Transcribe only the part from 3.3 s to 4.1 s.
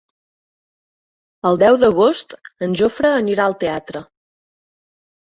al teatre.